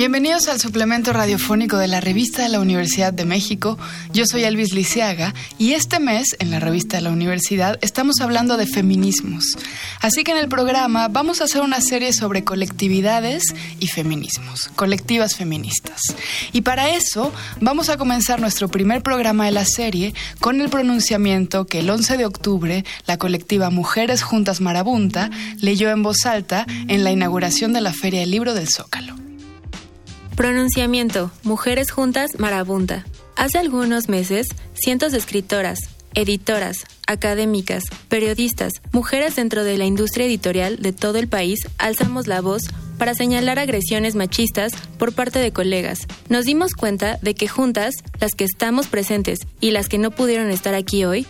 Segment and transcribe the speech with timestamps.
[0.00, 3.76] Bienvenidos al suplemento radiofónico de la revista de la Universidad de México.
[4.14, 8.56] Yo soy Elvis Liceaga y este mes en la revista de la universidad estamos hablando
[8.56, 9.58] de feminismos.
[10.00, 15.36] Así que en el programa vamos a hacer una serie sobre colectividades y feminismos, colectivas
[15.36, 16.00] feministas.
[16.54, 17.30] Y para eso
[17.60, 22.16] vamos a comenzar nuestro primer programa de la serie con el pronunciamiento que el 11
[22.16, 25.28] de octubre la colectiva Mujeres Juntas Marabunta
[25.58, 29.29] leyó en voz alta en la inauguración de la Feria del Libro del Zócalo.
[30.40, 31.30] Pronunciamiento.
[31.42, 33.04] Mujeres Juntas Marabunta.
[33.36, 35.80] Hace algunos meses, cientos de escritoras,
[36.14, 42.40] editoras, académicas, periodistas, mujeres dentro de la industria editorial de todo el país alzamos la
[42.40, 42.62] voz
[42.96, 46.06] para señalar agresiones machistas por parte de colegas.
[46.30, 50.50] Nos dimos cuenta de que juntas, las que estamos presentes y las que no pudieron
[50.50, 51.26] estar aquí hoy,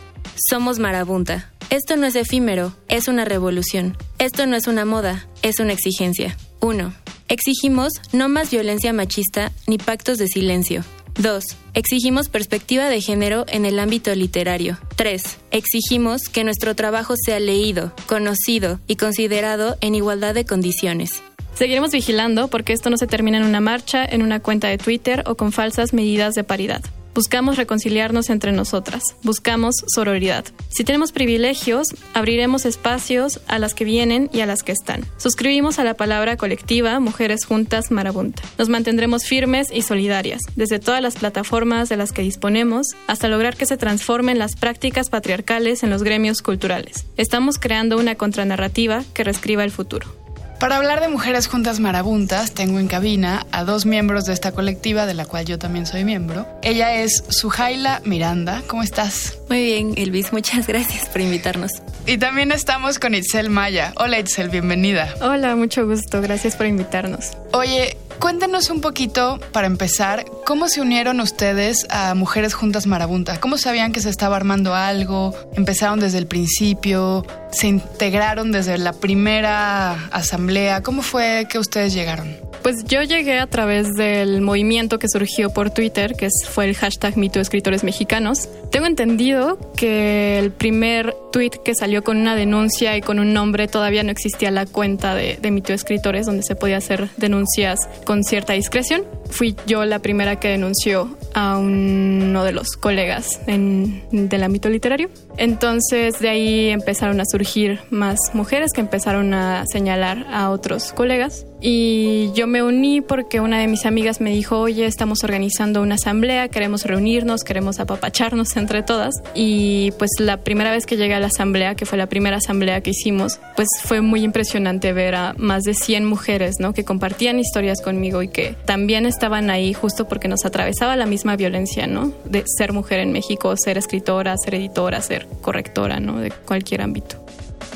[0.49, 1.51] somos marabunta.
[1.71, 3.97] Esto no es efímero, es una revolución.
[4.21, 6.37] Esto no es una moda, es una exigencia.
[6.61, 6.93] 1.
[7.31, 10.83] Exigimos no más violencia machista ni pactos de silencio.
[11.23, 11.45] 2.
[11.75, 14.79] Exigimos perspectiva de género en el ámbito literario.
[14.97, 15.23] 3.
[15.53, 21.23] Exigimos que nuestro trabajo sea leído, conocido y considerado en igualdad de condiciones.
[21.55, 25.23] Seguiremos vigilando porque esto no se termina en una marcha, en una cuenta de Twitter
[25.25, 26.83] o con falsas medidas de paridad.
[27.15, 30.45] Buscamos reconciliarnos entre nosotras, buscamos sororidad.
[30.69, 35.05] Si tenemos privilegios, abriremos espacios a las que vienen y a las que están.
[35.17, 38.43] Suscribimos a la palabra colectiva Mujeres Juntas Marabunta.
[38.59, 43.57] Nos mantendremos firmes y solidarias, desde todas las plataformas de las que disponemos hasta lograr
[43.57, 47.07] que se transformen las prácticas patriarcales en los gremios culturales.
[47.17, 50.20] Estamos creando una contranarrativa que reescriba el futuro.
[50.61, 55.07] Para hablar de Mujeres Juntas Marabuntas, tengo en cabina a dos miembros de esta colectiva,
[55.07, 56.47] de la cual yo también soy miembro.
[56.63, 58.63] Ella es Sujaila Miranda.
[58.67, 59.39] ¿Cómo estás?
[59.49, 60.35] Muy bien, Elvis.
[60.35, 61.71] Muchas gracias por invitarnos.
[62.05, 63.95] Y también estamos con Itzel Maya.
[63.97, 65.15] Hola, Itzel, bienvenida.
[65.23, 66.21] Hola, mucho gusto.
[66.21, 67.31] Gracias por invitarnos.
[67.53, 73.39] Oye, Cuéntenos un poquito, para empezar, cómo se unieron ustedes a Mujeres Juntas Marabunta.
[73.39, 75.33] ¿Cómo sabían que se estaba armando algo?
[75.55, 77.25] ¿Empezaron desde el principio?
[77.53, 80.83] ¿Se integraron desde la primera asamblea?
[80.83, 82.37] ¿Cómo fue que ustedes llegaron?
[82.65, 87.17] Pues yo llegué a través del movimiento que surgió por Twitter, que fue el hashtag
[87.17, 88.49] Mito Escritores Mexicanos.
[88.73, 93.69] Tengo entendido que el primer tweet que salió con una denuncia y con un nombre
[93.69, 98.25] todavía no existía la cuenta de, de Mito Escritores, donde se podía hacer denuncias con
[98.25, 99.05] cierta discreción.
[99.31, 105.09] Fui yo la primera que denunció a uno de los colegas del ámbito literario.
[105.37, 111.47] Entonces de ahí empezaron a surgir más mujeres que empezaron a señalar a otros colegas
[111.61, 115.97] y yo me uní porque una de mis amigas me dijo, oye, estamos organizando una
[115.97, 119.15] asamblea, queremos reunirnos, queremos apapacharnos entre todas.
[119.35, 122.81] Y pues la primera vez que llegué a la asamblea, que fue la primera asamblea
[122.81, 126.73] que hicimos, pues fue muy impresionante ver a más de 100 mujeres, ¿no?
[126.73, 131.37] Que compartían historias conmigo y que también estaban ahí justo porque nos atravesaba la misma
[131.37, 132.13] violencia, ¿no?
[132.25, 136.21] De ser mujer en México, ser escritora, ser editora, ser correctora, ¿no?
[136.21, 137.17] De cualquier ámbito.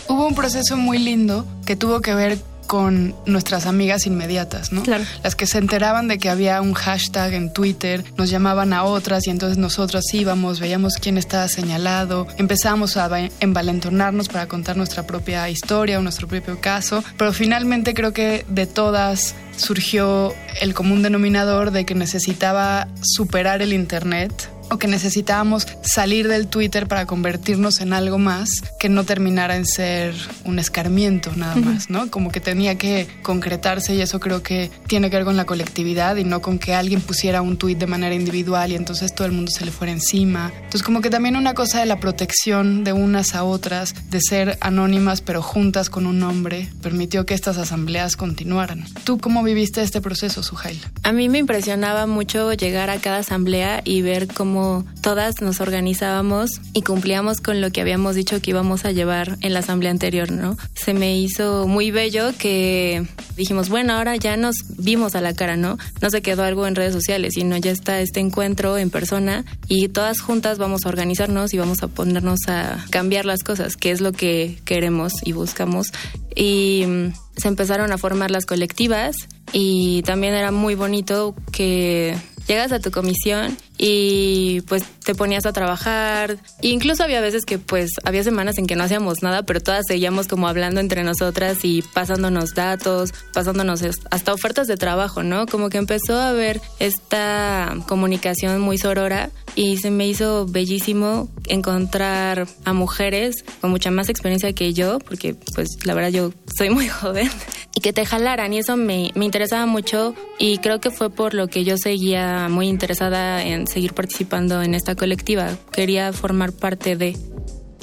[0.09, 4.83] Hubo un proceso muy lindo que tuvo que ver con nuestras amigas inmediatas, ¿no?
[4.83, 5.05] Claro.
[5.23, 9.27] Las que se enteraban de que había un hashtag en Twitter, nos llamaban a otras
[9.27, 13.09] y entonces nosotras íbamos, veíamos quién estaba señalado, empezamos a
[13.41, 18.67] envalentonarnos para contar nuestra propia historia o nuestro propio caso, pero finalmente creo que de
[18.67, 26.29] todas surgió el común denominador de que necesitaba superar el Internet o que necesitábamos salir
[26.29, 30.15] del Twitter para convertirnos en algo más que no terminara en ser
[30.45, 32.11] un escarmiento nada más, ¿no?
[32.11, 36.17] Como que tenía que concretarse y eso creo que tiene que ver con la colectividad
[36.17, 39.33] y no con que alguien pusiera un tweet de manera individual y entonces todo el
[39.33, 40.53] mundo se le fuera encima.
[40.57, 44.59] Entonces como que también una cosa de la protección de unas a otras, de ser
[44.61, 48.85] anónimas pero juntas con un nombre, permitió que estas asambleas continuaran.
[49.05, 50.81] ¿Tú cómo viviste este proceso, Sujail?
[51.03, 54.54] A mí me impresionaba mucho llegar a cada asamblea y ver cómo
[55.01, 59.53] todas nos organizábamos y cumplíamos con lo que habíamos dicho que íbamos a llevar en
[59.53, 60.57] la asamblea anterior, ¿no?
[60.75, 63.07] Se me hizo muy bello que
[63.37, 65.79] dijimos, bueno, ahora ya nos vimos a la cara, ¿no?
[66.01, 69.89] No se quedó algo en redes sociales, sino ya está este encuentro en persona y
[69.89, 74.01] todas juntas vamos a organizarnos y vamos a ponernos a cambiar las cosas, que es
[74.01, 75.93] lo que queremos y buscamos.
[76.35, 79.17] Y mm, se empezaron a formar las colectivas
[79.53, 82.17] y también era muy bonito que
[82.47, 86.39] llegas a tu comisión y pues te ponías a trabajar.
[86.63, 90.29] incluso había veces que pues había semanas en que no hacíamos nada, pero todas seguíamos
[90.29, 95.47] como hablando entre nosotras y pasándonos datos, pasándonos hasta ofertas de trabajo, ¿no?
[95.47, 102.47] Como que empezó a haber esta comunicación muy sorora y se me hizo bellísimo encontrar
[102.65, 106.89] a mujeres con mucha más experiencia que yo, porque pues la verdad yo soy muy
[106.95, 107.31] joven,
[107.75, 111.35] y que te jalaran y eso me, me interesaba mucho y creo que fue por
[111.35, 115.51] lo que yo seguía muy interesada en seguir participando en esta colectiva.
[115.73, 117.17] Quería formar parte de...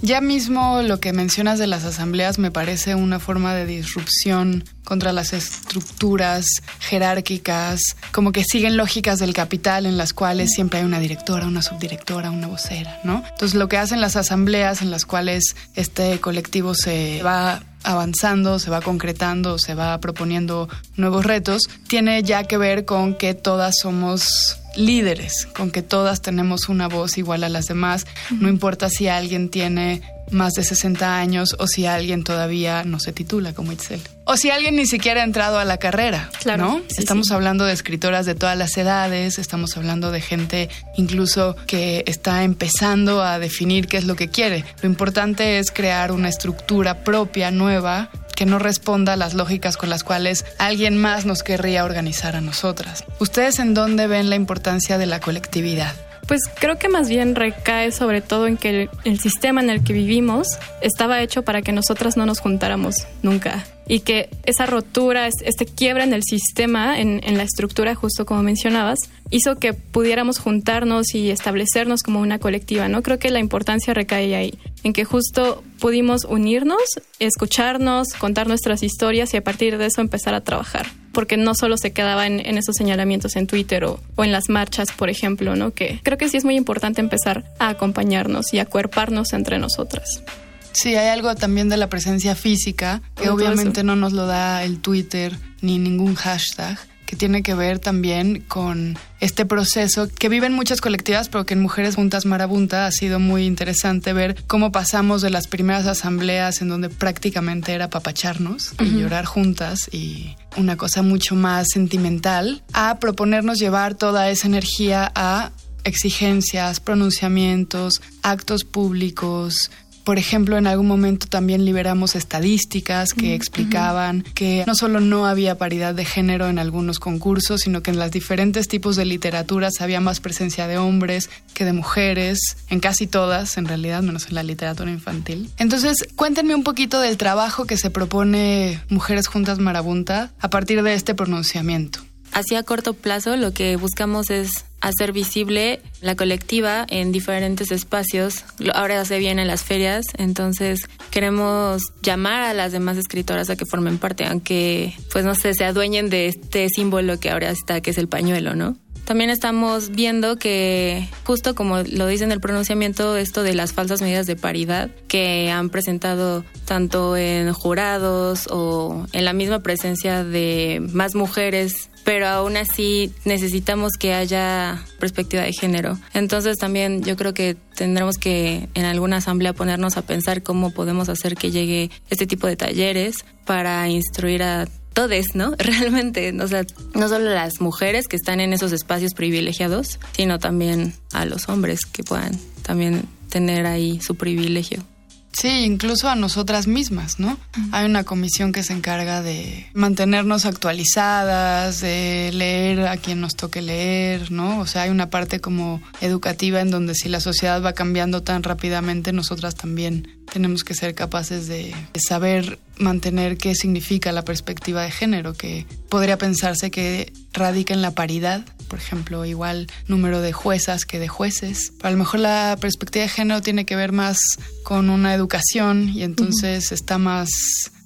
[0.03, 5.13] Ya mismo lo que mencionas de las asambleas me parece una forma de disrupción contra
[5.13, 10.99] las estructuras jerárquicas, como que siguen lógicas del capital en las cuales siempre hay una
[10.99, 13.23] directora, una subdirectora, una vocera, ¿no?
[13.29, 18.71] Entonces lo que hacen las asambleas en las cuales este colectivo se va avanzando, se
[18.71, 24.57] va concretando, se va proponiendo nuevos retos, tiene ya que ver con que todas somos
[24.75, 29.49] líderes, con que todas tenemos una voz igual a las demás, no importa si alguien
[29.49, 30.01] tiene
[30.31, 34.01] más de 60 años o si alguien todavía no se titula como Itzel.
[34.23, 36.81] O si alguien ni siquiera ha entrado a la carrera, claro, ¿no?
[36.97, 42.43] estamos hablando de escritoras de todas las edades, estamos hablando de gente incluso que está
[42.43, 44.63] empezando a definir qué es lo que quiere.
[44.81, 48.09] Lo importante es crear una estructura propia, nueva,
[48.41, 52.41] que no responda a las lógicas con las cuales alguien más nos querría organizar a
[52.41, 53.03] nosotras.
[53.19, 55.93] ¿Ustedes en dónde ven la importancia de la colectividad?
[56.27, 59.93] Pues creo que más bien recae sobre todo en que el, sistema en el que
[59.93, 60.47] vivimos
[60.81, 66.03] estaba hecho para que nosotras no nos juntáramos nunca y que esa rotura, este quiebre
[66.03, 68.97] en el sistema, en, la estructura, justo como mencionabas,
[69.31, 73.01] hizo que pudiéramos juntarnos y establecernos como una colectiva, ¿no?
[73.01, 76.81] Creo que la importancia recae ahí, en que justo pudimos unirnos,
[77.19, 81.75] escucharnos, contar nuestras historias y a partir de eso empezar a trabajar porque no solo
[81.75, 85.71] se quedaba en, esos señalamientos en Twitter o, o, en las marchas, por ejemplo, ¿no?
[85.71, 90.23] Que creo que sí es muy importante empezar a acompañarnos y a acuerparnos entre nosotras.
[90.71, 94.79] Sí, hay algo también de la presencia física, que obviamente no nos lo da el
[94.79, 96.77] Twitter ni ningún hashtag,
[97.11, 101.61] que tiene que ver también con este proceso que viven muchas colectivas, pero que en
[101.61, 106.69] Mujeres Juntas Marabunta ha sido muy interesante ver cómo pasamos de las primeras asambleas en
[106.69, 113.59] donde prácticamente era papacharnos y llorar juntas y una cosa mucho más sentimental, a proponernos
[113.59, 115.51] llevar toda esa energía a
[115.83, 119.69] exigencias, pronunciamientos, actos públicos,
[120.11, 125.57] por ejemplo, en algún momento también liberamos estadísticas que explicaban que no solo no había
[125.57, 130.01] paridad de género en algunos concursos, sino que en los diferentes tipos de literaturas había
[130.01, 134.43] más presencia de hombres que de mujeres, en casi todas, en realidad, menos en la
[134.43, 135.49] literatura infantil.
[135.57, 140.93] Entonces, cuéntenme un poquito del trabajo que se propone Mujeres Juntas Marabunta a partir de
[140.93, 142.01] este pronunciamiento.
[142.31, 148.43] Así a corto plazo lo que buscamos es hacer visible la colectiva en diferentes espacios.
[148.73, 150.81] Ahora se viene en las ferias, entonces
[151.11, 155.65] queremos llamar a las demás escritoras a que formen parte, aunque pues no sé, se
[155.65, 158.75] adueñen de este símbolo que ahora está, que es el pañuelo, ¿no?
[159.05, 164.01] También estamos viendo que, justo como lo dice en el pronunciamiento, esto de las falsas
[164.01, 170.81] medidas de paridad que han presentado tanto en jurados o en la misma presencia de
[170.93, 175.97] más mujeres pero aún así necesitamos que haya perspectiva de género.
[176.13, 181.07] Entonces también yo creo que tendremos que en alguna asamblea ponernos a pensar cómo podemos
[181.07, 185.55] hacer que llegue este tipo de talleres para instruir a todos, ¿no?
[185.57, 190.93] Realmente, o sea, no solo las mujeres que están en esos espacios privilegiados, sino también
[191.13, 194.83] a los hombres que puedan también tener ahí su privilegio.
[195.33, 197.37] Sí, incluso a nosotras mismas, ¿no?
[197.71, 203.61] Hay una comisión que se encarga de mantenernos actualizadas, de leer a quien nos toque
[203.61, 204.59] leer, ¿no?
[204.59, 208.43] O sea, hay una parte como educativa en donde si la sociedad va cambiando tan
[208.43, 214.91] rápidamente, nosotras también tenemos que ser capaces de saber mantener qué significa la perspectiva de
[214.91, 220.85] género, que podría pensarse que radica en la paridad, por ejemplo, igual número de juezas
[220.85, 221.73] que de jueces.
[221.83, 224.17] a lo mejor la perspectiva de género tiene que ver más
[224.63, 227.29] con una educación y entonces está más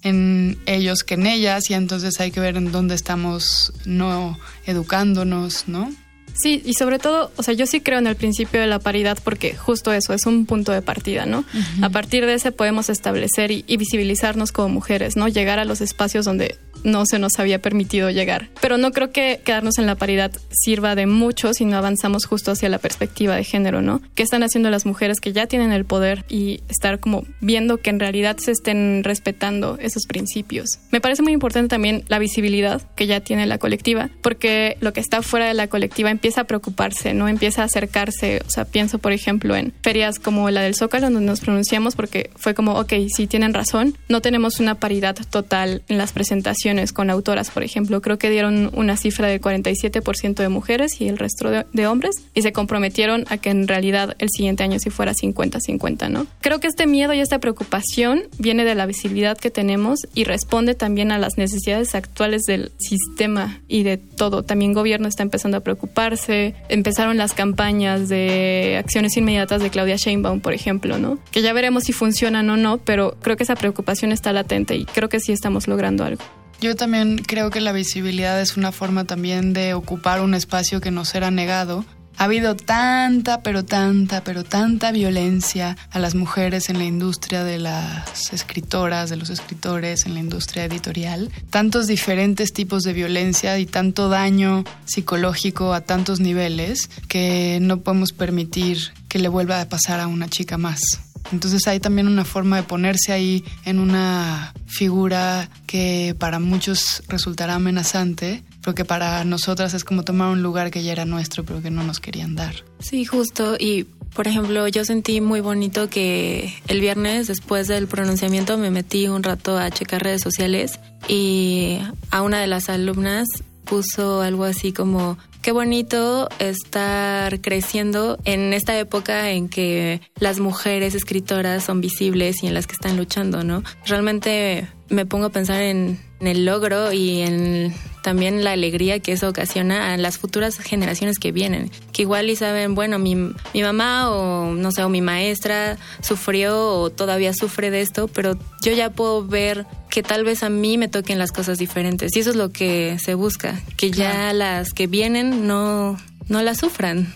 [0.04, 4.38] en ellos que en ellas y entonces hay que ver en dónde estamos no
[4.68, 5.92] educándonos, ¿no?
[6.36, 9.18] Sí, y sobre todo, o sea, yo sí creo en el principio de la paridad
[9.24, 11.46] porque justo eso es un punto de partida, ¿no?
[11.82, 15.30] A partir de ese podemos establecer y, visibilizarnos como mujeres, ¿no?
[15.30, 18.50] Llegar a los espacios donde no se nos había permitido llegar.
[18.62, 22.51] Pero no creo que quedarnos en la paridad sirva de mucho si no avanzamos justo
[22.51, 24.01] hacia la perspectiva de género, ¿no?
[24.13, 27.89] ¿Qué están haciendo las mujeres que ya tienen el poder y estar como viendo que
[27.89, 30.80] en realidad se estén respetando esos principios?
[30.92, 35.00] Me parece muy importante también la visibilidad que ya tiene la colectiva, porque lo que
[35.00, 37.27] está fuera de la colectiva empieza a preocuparse, ¿no?
[37.27, 38.42] Empieza a acercarse.
[38.48, 42.30] O sea, pienso, por ejemplo, en ferias como la del Zócalo, donde nos pronunciamos porque
[42.36, 47.10] fue como, ok, sí tienen razón, no tenemos una paridad total en las presentaciones con
[47.10, 48.01] autoras, por ejemplo.
[48.01, 52.41] Creo que dieron una cifra de 47% de mujeres y el resto de, hombres y
[52.41, 56.25] se comprometieron a que en realidad el siguiente año sí fuera 50-50, ¿no?
[56.41, 60.74] Creo que este miedo y esta preocupación viene de la visibilidad que tenemos y responde
[60.74, 64.44] también a las necesidades actuales del sistema y de todo.
[64.44, 66.55] También gobierno está empezando a preocuparse.
[66.70, 71.20] Empezaron las campañas de acciones inmediatas de Claudia Sheinbaum, por ejemplo, ¿no?
[71.32, 74.86] Que ya veremos si funcionan o no, pero creo que esa preocupación está latente y
[74.86, 76.24] creo que sí estamos logrando algo.
[76.62, 80.91] Yo también creo que la visibilidad es una forma también de ocupar un espacio que
[80.91, 81.85] nos era negado
[82.17, 87.59] ha habido tanta, pero tanta, pero tanta violencia a las mujeres en la industria de
[87.59, 91.29] las escritoras, de los escritores, en la industria editorial.
[91.50, 98.13] Tantos diferentes tipos de violencia y tanto daño psicológico a tantos niveles que no podemos
[98.13, 98.77] permitir
[99.09, 101.04] que le vuelva a pasar a una chica más.
[101.32, 107.55] Entonces hay también una forma de ponerse ahí en una figura que para muchos resultará
[107.55, 111.62] amenazante, pero que para nosotras es como tomar un lugar que ya era nuestro, pero
[111.62, 112.55] que no nos querían dar.
[112.79, 113.55] Sí, justo.
[113.60, 119.08] Y por ejemplo, yo sentí muy bonito que el viernes, después del pronunciamiento, me metí
[119.08, 120.79] un rato a checar redes sociales
[121.10, 121.79] y
[122.12, 123.27] a una de las alumnas
[123.65, 130.95] puso algo así como qué bonito estar creciendo en esta época en que las mujeres
[130.95, 133.61] escritoras son visibles y en las que están luchando, ¿no?
[133.85, 137.75] Realmente me pongo a pensar en, el logro y en
[138.05, 142.35] también la alegría que eso ocasiona a las futuras generaciones que vienen, que igual y
[142.35, 147.71] saben, bueno, mi, mi mamá o no sé, o mi maestra sufrió o todavía sufre
[147.71, 151.31] de esto, pero yo ya puedo ver que tal vez a mí me toquen las
[151.31, 152.15] cosas diferentes.
[152.15, 155.97] Y eso es lo que se busca, que ya las que vienen no,
[156.27, 157.12] no las sufran.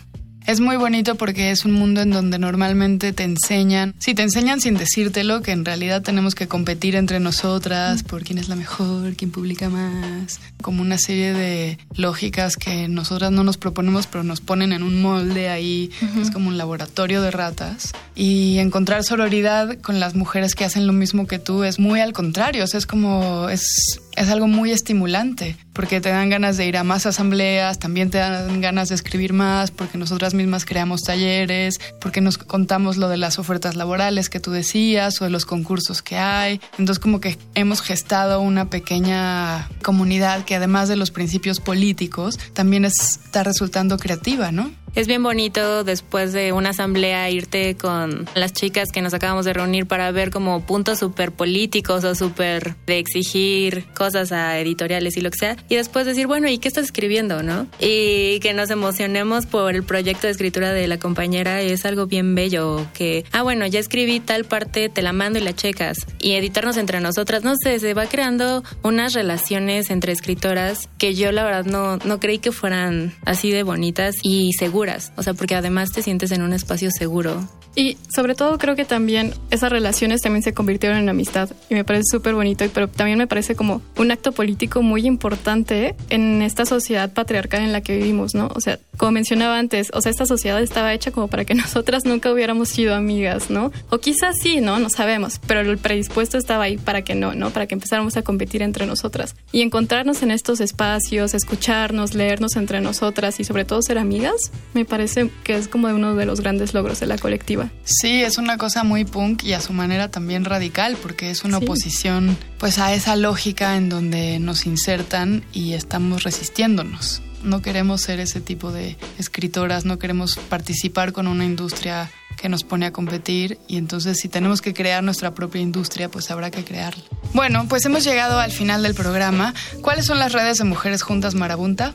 [0.50, 4.60] Es muy bonito porque es un mundo en donde normalmente te enseñan, sí, te enseñan
[4.60, 9.16] sin decírtelo, que en realidad tenemos que competir entre nosotras por quién es la mejor,
[9.16, 14.42] quién publica más, como una serie de lógicas que nosotras no nos proponemos, pero nos
[14.42, 17.94] ponen en un molde ahí, es como un laboratorio de ratas.
[18.16, 22.12] Y encontrar sororidad con las mujeres que hacen lo mismo que tú es muy al
[22.12, 26.68] contrario, o sea, es como, es es algo muy estimulante, porque te dan ganas de
[26.68, 31.04] ir a más asambleas, también te dan ganas de escribir más, porque nosotras mismas creamos
[31.04, 35.46] talleres, porque nos contamos lo de las ofertas laborales que tú decías o de los
[35.46, 36.60] concursos que hay.
[36.78, 42.84] Entonces como que hemos gestado una pequeña comunidad que además de los principios políticos, también
[42.84, 44.70] está resultando creativa, ¿no?
[44.96, 49.54] Es bien bonito después de una asamblea irte con las chicas que nos acabamos de
[49.54, 55.22] reunir para ver como puntos súper políticos o súper de exigir cosas a editoriales y
[55.22, 55.58] lo que sea.
[55.70, 57.68] Y después decir, bueno, ¿y qué estás escribiendo, no?
[57.80, 62.34] Y que nos emocionemos por el proyecto de escritura de la compañera es algo bien
[62.34, 62.86] bello.
[62.94, 65.98] Que, ah, bueno, ya escribí tal parte, te la mando y la checas.
[66.20, 71.32] Y editarnos entre nosotras, no sé, se va creando unas relaciones entre escritoras que yo
[71.32, 74.79] la verdad no, no creí que fueran así de bonitas y seguras
[75.18, 77.46] o sea, porque además te sientes en un espacio seguro.
[77.76, 81.84] Y sobre todo creo que también esas relaciones también se convirtieron en amistad y me
[81.84, 86.66] parece súper bonito, pero también me parece como un acto político muy importante en esta
[86.66, 88.50] sociedad patriarcal en la que vivimos, ¿no?
[88.56, 92.06] O sea, como mencionaba antes, o sea, esta sociedad estaba hecha como para que nosotras
[92.06, 93.72] nunca hubiéramos sido amigas, ¿no?
[93.90, 94.80] O quizás sí, ¿no?
[94.80, 97.52] No sabemos, pero el predispuesto estaba ahí para que no, ¿no?
[97.52, 99.36] Para que empezáramos a competir entre nosotras.
[99.52, 104.86] Y encontrarnos en estos espacios, escucharnos, leernos entre nosotras y sobre todo ser amigas, me
[104.86, 107.70] parece que es como uno de los grandes logros de la colectiva.
[107.84, 111.58] Sí, es una cosa muy punk y a su manera también radical, porque es una
[111.58, 117.22] oposición pues a esa lógica en donde nos insertan y estamos resistiéndonos.
[117.44, 122.64] No queremos ser ese tipo de escritoras, no queremos participar con una industria que nos
[122.64, 126.64] pone a competir y entonces si tenemos que crear nuestra propia industria, pues habrá que
[126.64, 127.04] crearla.
[127.34, 129.54] Bueno, pues hemos llegado al final del programa.
[129.82, 131.94] ¿Cuáles son las redes de Mujeres Juntas Marabunta?